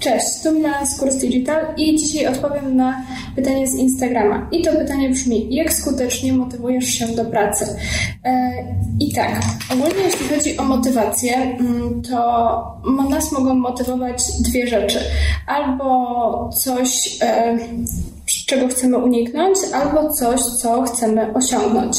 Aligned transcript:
Cześć, 0.00 0.42
tu 0.42 0.52
Milana 0.52 0.86
z 0.86 1.00
Kurs 1.00 1.16
Digital 1.16 1.66
i 1.76 1.96
dzisiaj 1.96 2.26
odpowiem 2.26 2.76
na 2.76 3.02
pytanie 3.36 3.66
z 3.66 3.74
Instagrama. 3.74 4.48
I 4.52 4.62
to 4.62 4.72
pytanie 4.72 5.10
brzmi, 5.10 5.54
jak 5.54 5.72
skutecznie 5.72 6.32
motywujesz 6.32 6.84
się 6.84 7.06
do 7.06 7.24
pracy? 7.24 7.76
E, 8.24 8.50
I 9.00 9.12
tak, 9.12 9.40
ogólnie 9.72 10.02
jeśli 10.04 10.28
chodzi 10.28 10.58
o 10.58 10.62
motywację, 10.62 11.36
mm, 11.36 12.02
to 12.02 12.80
nas 13.10 13.32
mogą 13.32 13.54
motywować 13.54 14.22
dwie 14.40 14.66
rzeczy. 14.66 14.98
Albo 15.46 16.50
coś 16.62 17.18
e, 17.22 17.58
czego 18.48 18.68
chcemy 18.68 18.98
uniknąć, 18.98 19.58
albo 19.74 20.12
coś, 20.12 20.40
co 20.40 20.82
chcemy 20.82 21.34
osiągnąć. 21.34 21.96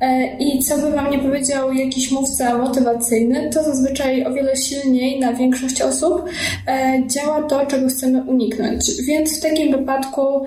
E, 0.00 0.36
I 0.38 0.58
co 0.62 0.78
by 0.78 0.90
Wam 0.90 1.10
nie 1.10 1.18
powiedział 1.18 1.72
jakiś 1.72 2.10
mówca 2.10 2.58
motywacyjny, 2.58 3.50
to 3.50 3.64
zazwyczaj 3.64 4.26
o 4.26 4.32
wiele 4.32 4.56
silniej 4.56 5.20
na 5.20 5.32
większość 5.32 5.82
osób 5.82 6.24
e, 6.66 7.02
działa 7.06 7.42
to, 7.42 7.66
czego 7.66 7.88
chcemy 7.88 8.24
uniknąć. 8.24 9.02
Więc 9.08 9.38
w 9.38 9.42
takim 9.42 9.72
wypadku 9.72 10.46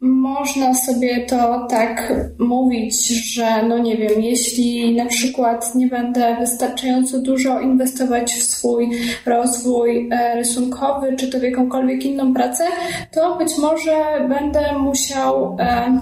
można 0.00 0.74
sobie 0.74 1.26
to 1.26 1.66
tak 1.70 2.12
mówić, 2.38 3.08
że 3.08 3.62
no 3.68 3.78
nie 3.78 3.96
wiem, 3.96 4.22
jeśli 4.22 4.94
na 4.94 5.06
przykład 5.06 5.74
nie 5.74 5.86
będę 5.86 6.36
wystarczająco 6.40 7.18
dużo 7.18 7.60
inwestować 7.60 8.32
w 8.32 8.42
swój 8.42 8.90
rozwój 9.26 10.08
e, 10.12 10.34
rysunkowy, 10.34 11.16
czy 11.16 11.28
to 11.28 11.40
w 11.40 11.42
jakąkolwiek 11.42 12.04
inną 12.04 12.34
pracę, 12.34 12.64
to 13.12 13.36
być 13.36 13.58
może 13.58 14.26
będę 14.28 14.78
musiał 14.78 15.56
e, 15.60 16.00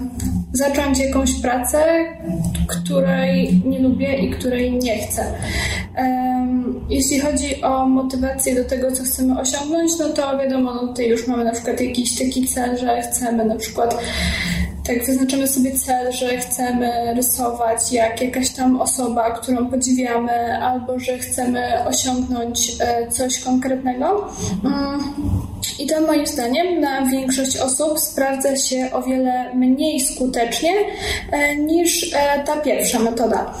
zacząć 0.53 0.99
jakąś 0.99 1.41
pracę, 1.41 1.83
której 2.67 3.61
nie 3.65 3.79
lubię 3.79 4.17
i 4.17 4.29
której 4.29 4.71
nie 4.71 4.97
chcę. 4.97 5.25
Jeśli 6.89 7.19
chodzi 7.19 7.61
o 7.61 7.85
motywację 7.85 8.55
do 8.55 8.69
tego, 8.69 8.91
co 8.91 9.03
chcemy 9.03 9.39
osiągnąć, 9.41 9.91
no 9.99 10.09
to 10.09 10.37
wiadomo, 10.37 10.73
no 10.73 10.87
tutaj 10.87 11.07
już 11.07 11.27
mamy 11.27 11.43
na 11.43 11.51
przykład 11.51 11.81
jakiś 11.81 12.19
taki 12.19 12.47
cel, 12.47 12.77
że 12.77 13.01
chcemy 13.01 13.45
na 13.45 13.55
przykład 13.55 13.97
tak 14.87 15.05
wyznaczymy 15.05 15.47
sobie 15.47 15.71
cel, 15.71 16.11
że 16.11 16.37
chcemy 16.37 17.13
rysować 17.15 17.91
jak 17.91 18.21
jakaś 18.21 18.49
tam 18.49 18.81
osoba, 18.81 19.31
którą 19.31 19.69
podziwiamy, 19.69 20.63
albo 20.63 20.99
że 20.99 21.17
chcemy 21.17 21.85
osiągnąć 21.87 22.71
e, 22.79 23.11
coś 23.11 23.39
konkretnego. 23.39 24.27
I 25.85 25.87
to 25.87 26.01
moim 26.01 26.27
zdaniem 26.27 26.81
na 26.81 27.05
większość 27.05 27.57
osób 27.57 27.99
sprawdza 27.99 28.55
się 28.55 28.89
o 28.93 29.01
wiele 29.01 29.53
mniej 29.55 29.99
skutecznie 29.99 30.71
e, 31.31 31.55
niż 31.55 32.13
e, 32.13 32.43
ta 32.45 32.57
pierwsza 32.61 32.99
metoda. 32.99 33.53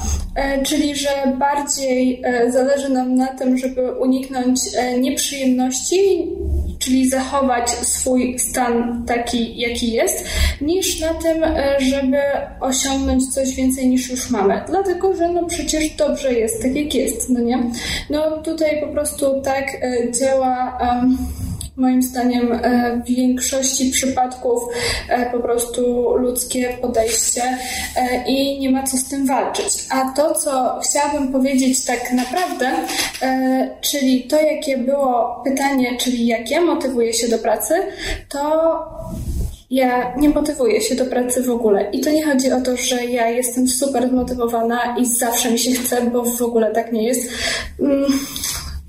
Czyli, 0.63 0.95
że 0.95 1.09
bardziej 1.39 2.21
zależy 2.49 2.89
nam 2.89 3.15
na 3.15 3.27
tym, 3.27 3.57
żeby 3.57 3.91
uniknąć 3.91 4.59
nieprzyjemności, 5.01 6.27
czyli 6.85 7.09
zachować 7.09 7.69
swój 7.69 8.39
stan 8.39 9.03
taki, 9.07 9.59
jaki 9.59 9.91
jest, 9.91 10.25
niż 10.61 10.99
na 10.99 11.13
tym, 11.13 11.43
e, 11.43 11.77
żeby 11.79 12.17
osiągnąć 12.61 13.33
coś 13.33 13.55
więcej 13.55 13.87
niż 13.87 14.09
już 14.09 14.29
mamy. 14.29 14.61
Dlatego, 14.67 15.15
że 15.15 15.29
no 15.29 15.45
przecież 15.45 15.89
dobrze 15.89 16.33
jest 16.33 16.61
tak, 16.61 16.75
jak 16.75 16.95
jest, 16.95 17.29
no 17.29 17.39
nie? 17.39 17.63
No 18.09 18.41
tutaj 18.41 18.81
po 18.81 18.87
prostu 18.87 19.41
tak 19.41 19.65
e, 19.81 20.11
działa. 20.11 20.77
Um, 20.81 21.17
moim 21.75 22.03
zdaniem 22.03 22.51
e, 22.51 23.01
w 23.05 23.07
większości 23.07 23.91
przypadków 23.91 24.63
po 25.31 25.39
prostu 25.39 26.13
ludzkie 26.17 26.77
podejście 26.81 27.41
i 28.27 28.59
nie 28.59 28.69
ma 28.69 28.83
co 28.83 28.97
z 28.97 29.09
tym 29.09 29.27
walczyć. 29.27 29.73
A 29.89 30.11
to, 30.11 30.33
co 30.33 30.79
chciałabym 30.83 31.31
powiedzieć 31.31 31.85
tak 31.85 32.11
naprawdę, 32.11 32.71
czyli 33.81 34.23
to, 34.23 34.41
jakie 34.41 34.77
było 34.77 35.41
pytanie, 35.43 35.97
czyli 35.97 36.27
jak 36.27 36.51
ja 36.51 36.61
motywuję 36.61 37.13
się 37.13 37.27
do 37.27 37.39
pracy, 37.39 37.73
to 38.29 38.39
ja 39.69 40.15
nie 40.17 40.29
motywuję 40.29 40.81
się 40.81 40.95
do 40.95 41.05
pracy 41.05 41.43
w 41.43 41.49
ogóle. 41.49 41.91
I 41.91 42.01
to 42.01 42.09
nie 42.09 42.25
chodzi 42.25 42.51
o 42.51 42.61
to, 42.61 42.77
że 42.77 43.05
ja 43.05 43.29
jestem 43.29 43.67
super 43.67 44.09
zmotywowana 44.09 44.97
i 44.97 45.05
zawsze 45.05 45.51
mi 45.51 45.59
się 45.59 45.71
chce, 45.71 46.01
bo 46.01 46.23
w 46.23 46.41
ogóle 46.41 46.71
tak 46.71 46.91
nie 46.91 47.07
jest. 47.07 47.29
Mm, 47.79 48.05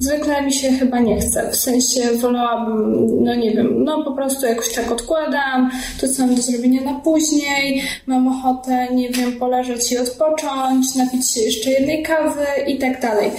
zwykle 0.06 0.42
mi 0.42 0.52
się 0.52 0.72
chyba 0.72 1.00
nie 1.00 1.20
chce. 1.20 1.50
W 1.52 1.56
sensie 1.56 2.12
wolałabym, 2.12 3.06
no 3.24 3.34
nie 3.34 3.50
wiem, 3.50 3.84
no 3.84 4.04
po 4.04 4.12
prostu 4.12 4.46
jakoś 4.46 4.74
tak 4.74 4.92
odkładam, 4.92 5.70
to 6.00 6.08
co 6.08 6.26
mam 6.26 6.34
do 6.34 6.42
zrobienia 6.42 6.80
na 6.82 7.00
później, 7.00 7.82
mam 8.06 8.28
ochotę, 8.28 8.88
nie 8.94 9.10
wiem, 9.10 9.32
poleżeć 9.32 9.92
i 9.92 9.98
odpocząć, 9.98 10.94
napić 10.94 11.30
się 11.30 11.40
jeszcze 11.40 11.70
jednej 11.70 12.02
kawy 12.02 12.46
i 12.66 12.78
tak 12.78 13.00
dalej. 13.00 13.30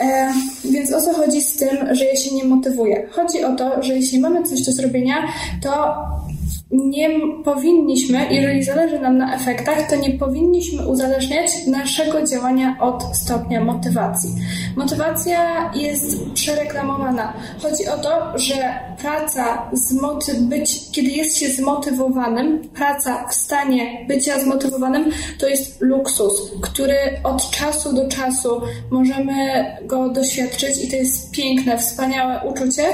E, 0.00 0.32
więc 0.64 0.92
o 0.92 1.02
co 1.02 1.14
chodzi 1.14 1.42
z 1.42 1.56
tym, 1.56 1.94
że 1.94 2.04
ja 2.04 2.16
się 2.16 2.34
nie 2.34 2.44
motywuję? 2.44 3.08
Chodzi 3.10 3.44
o 3.44 3.56
to, 3.56 3.82
że 3.82 3.94
jeśli 3.94 4.20
mamy 4.20 4.42
coś 4.42 4.62
do 4.62 4.72
zrobienia, 4.72 5.28
to 5.62 5.94
nie 6.70 7.10
powinniśmy, 7.44 8.34
jeżeli 8.34 8.62
zależy 8.62 9.00
nam 9.00 9.18
na 9.18 9.34
efektach, 9.34 9.90
to 9.90 9.96
nie 9.96 10.10
powinniśmy 10.10 10.88
uzależniać 10.88 11.50
naszego 11.66 12.26
działania 12.26 12.76
od 12.80 13.16
stopnia 13.16 13.64
motywacji. 13.64 14.30
Motywacja 14.76 15.70
jest 15.74 16.32
przereklamowana. 16.32 17.32
Chodzi 17.62 17.88
o 17.88 17.98
to, 17.98 18.38
że 18.38 18.87
praca 19.00 19.70
zmoty- 19.72 20.40
być, 20.40 20.80
kiedy 20.92 21.08
jest 21.10 21.38
się 21.38 21.48
zmotywowanym, 21.48 22.68
praca 22.68 23.28
w 23.28 23.34
stanie 23.34 24.04
bycia 24.08 24.40
zmotywowanym, 24.40 25.10
to 25.38 25.48
jest 25.48 25.80
luksus, 25.80 26.50
który 26.60 26.96
od 27.24 27.50
czasu 27.50 27.92
do 27.92 28.08
czasu 28.08 28.60
możemy 28.90 29.64
go 29.82 30.08
doświadczyć 30.08 30.84
i 30.84 30.88
to 30.90 30.96
jest 30.96 31.30
piękne, 31.30 31.78
wspaniałe 31.78 32.40
uczucie, 32.48 32.84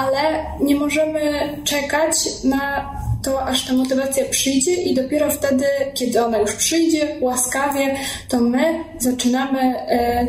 ale 0.00 0.44
nie 0.60 0.76
możemy 0.76 1.20
czekać 1.64 2.14
na 2.44 2.92
to 3.22 3.42
aż 3.46 3.66
ta 3.66 3.72
motywacja 3.72 4.24
przyjdzie 4.24 4.74
i 4.74 4.94
dopiero 4.94 5.30
wtedy, 5.30 5.64
kiedy 5.94 6.24
ona 6.24 6.38
już 6.38 6.52
przyjdzie 6.52 7.16
łaskawie, 7.20 7.96
to 8.28 8.40
my 8.40 8.84
zaczynamy 8.98 9.60
e, 9.60 10.26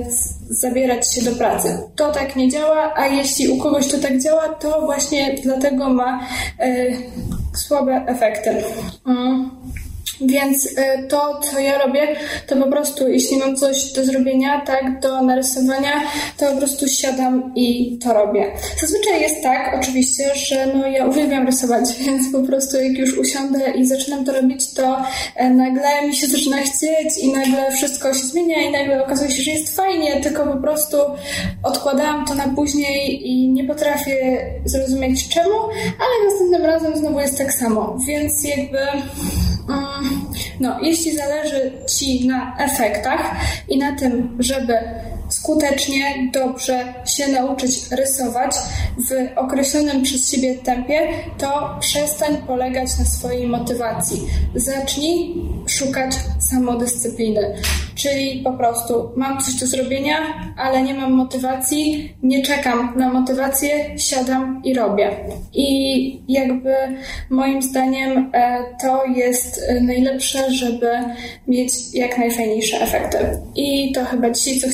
zabierać 0.50 1.14
się 1.14 1.22
do 1.22 1.32
pracy. 1.32 1.78
To 1.96 2.12
tak 2.12 2.36
nie 2.36 2.50
działa, 2.50 2.94
a 2.96 3.08
jeśli 3.08 3.48
u 3.48 3.58
kogoś 3.58 3.88
to 3.88 3.98
tak 3.98 4.22
działa, 4.22 4.50
to 4.50 4.82
właśnie 4.82 5.36
dlatego 5.44 5.90
ma 5.90 6.28
e, 6.60 6.86
słabe 7.58 8.06
efekty. 8.08 8.64
Mm. 9.06 9.52
Więc 10.22 10.66
y, 10.66 11.08
to, 11.10 11.40
co 11.52 11.60
ja 11.60 11.78
robię, 11.78 12.16
to 12.48 12.56
po 12.56 12.68
prostu, 12.68 13.08
jeśli 13.08 13.38
mam 13.38 13.56
coś 13.56 13.92
do 13.92 14.06
zrobienia, 14.06 14.62
tak, 14.66 15.00
do 15.00 15.22
narysowania, 15.22 16.02
to 16.38 16.52
po 16.52 16.58
prostu 16.58 16.88
siadam 16.88 17.52
i 17.56 17.98
to 18.04 18.14
robię. 18.14 18.52
Zazwyczaj 18.82 19.22
jest 19.22 19.44
tak, 19.44 19.80
oczywiście, 19.82 20.36
że 20.36 20.68
no 20.68 20.88
ja 20.88 21.06
uwielbiam 21.06 21.46
rysować, 21.46 21.84
więc 22.06 22.32
po 22.32 22.40
prostu 22.40 22.82
jak 22.82 22.98
już 22.98 23.18
usiądę 23.18 23.72
i 23.72 23.86
zaczynam 23.86 24.26
to 24.26 24.34
robić, 24.34 24.74
to 24.74 24.98
e, 25.36 25.50
nagle 25.50 26.08
mi 26.08 26.16
się 26.16 26.28
zaczyna 26.28 26.58
chcieć 26.58 27.18
i 27.22 27.34
nagle 27.34 27.72
wszystko 27.72 28.14
się 28.14 28.24
zmienia 28.24 28.62
i 28.62 28.72
nagle 28.72 29.04
okazuje 29.04 29.32
się, 29.32 29.44
że 29.44 29.52
jest 29.52 29.76
fajnie, 29.76 30.22
tylko 30.22 30.48
po 30.48 30.58
prostu 30.58 30.98
odkładałam 31.64 32.26
to 32.26 32.36
na 32.36 32.48
później 32.48 33.30
i 33.30 33.50
nie 33.50 33.64
potrafię 33.64 34.46
zrozumieć 34.66 35.30
czemu, 35.30 35.60
ale 35.84 36.32
następnym 36.32 36.66
razem 36.66 36.98
znowu 36.98 37.20
jest 37.20 37.38
tak 37.38 37.54
samo, 37.54 37.98
więc 38.08 38.44
jakby 38.44 38.80
no, 40.60 40.80
jeśli 40.82 41.18
zależy 41.18 41.72
Ci 41.98 42.28
na 42.28 42.58
efektach 42.58 43.36
i 43.70 43.78
na 43.78 43.96
tym, 43.96 44.38
żeby 44.40 44.74
skutecznie, 45.30 46.30
dobrze 46.34 46.94
się 47.06 47.28
nauczyć 47.28 47.92
rysować 47.92 48.56
w 48.98 49.38
określonym 49.38 50.04
przez 50.04 50.32
siebie 50.32 50.58
tempie, 50.58 51.08
to 51.38 51.78
przestań 51.80 52.38
polegać 52.48 53.00
na 53.00 53.06
swojej 53.06 53.48
motywacji. 53.48 54.28
Zacznij 54.56 55.36
szukać 55.68 56.16
samodyscypliny. 56.40 57.56
Czyli 58.04 58.42
po 58.44 58.54
prostu 58.54 59.12
mam 59.16 59.42
coś 59.42 59.56
do 59.56 59.68
zrobienia, 59.68 60.18
ale 60.58 60.84
nie 60.84 60.94
mam 60.94 61.12
motywacji, 61.12 62.14
nie 62.24 62.42
czekam 62.42 62.94
na 62.98 63.14
motywację, 63.14 64.00
siadam 64.00 64.62
i 64.64 64.74
robię. 64.74 65.12
I 65.54 66.20
jakby 66.28 66.74
moim 67.30 67.62
zdaniem 67.62 68.32
e, 68.34 68.64
to 68.82 69.06
jest 69.06 69.62
najlepsze, 69.82 70.52
żeby 70.52 70.92
mieć 71.48 71.74
jak 71.94 72.18
najfajniejsze 72.18 72.82
efekty. 72.82 73.18
I 73.56 73.92
to 73.92 74.06
chyba 74.06 74.30
dzisiaj 74.30 74.60
co 74.60 74.68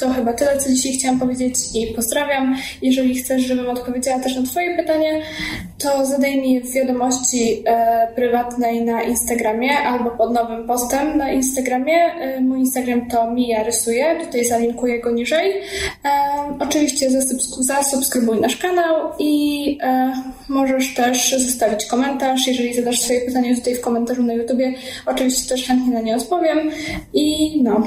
to 0.00 0.10
chyba 0.10 0.32
tyle, 0.32 0.58
co 0.58 0.70
dzisiaj 0.70 0.92
chciałam 0.92 1.18
powiedzieć 1.18 1.54
i 1.74 1.86
pozdrawiam. 1.86 2.56
Jeżeli 2.82 3.14
chcesz, 3.14 3.42
żebym 3.42 3.68
odpowiedziała 3.68 4.18
też 4.18 4.36
na 4.36 4.42
Twoje 4.42 4.76
pytanie, 4.76 5.22
to 5.78 6.06
zadaj 6.06 6.40
mi 6.40 6.60
w 6.60 6.72
wiadomości 6.72 7.62
e, 7.66 8.08
prywatnej 8.14 8.84
na 8.84 9.02
Instagramie 9.02 9.78
albo 9.78 10.10
pod 10.10 10.32
nowym 10.32 10.66
postem 10.66 11.18
na 11.18 11.32
Instagramie. 11.32 11.94
E, 11.94 12.40
mój 12.40 12.58
Instagram 12.58 13.08
to 13.08 13.30
Mija 13.30 13.62
Rysuje, 13.62 14.16
tutaj 14.24 14.44
zalinkuję 14.44 15.00
go 15.00 15.10
niżej. 15.10 15.52
E, 16.04 16.10
oczywiście 16.60 17.10
zasubskrybuj 17.60 18.40
nasz 18.40 18.56
kanał 18.56 19.12
i 19.18 19.78
e, 19.82 20.12
możesz 20.48 20.94
też 20.94 21.32
zostawić 21.32 21.86
komentarz. 21.86 22.46
Jeżeli 22.46 22.74
zadasz 22.74 23.00
swoje 23.00 23.20
pytanie 23.20 23.56
tutaj 23.56 23.74
w 23.74 23.80
komentarzu 23.80 24.22
na 24.22 24.32
YouTubie, 24.32 24.74
oczywiście 25.06 25.48
też 25.48 25.66
chętnie 25.66 25.94
na 25.94 26.00
nie 26.00 26.16
odpowiem. 26.16 26.70
I 27.14 27.62
no, 27.62 27.82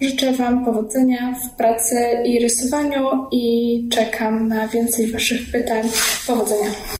życzę 0.00 0.32
Wam 0.32 0.64
powodzenia 0.64 1.34
w 1.44 1.52
w 1.52 1.56
pracy 1.56 1.96
i 2.24 2.38
rysowaniu 2.38 3.26
i 3.30 3.88
czekam 3.92 4.48
na 4.48 4.68
więcej 4.68 5.12
Waszych 5.12 5.50
pytań. 5.52 5.82
Powodzenia! 6.26 6.98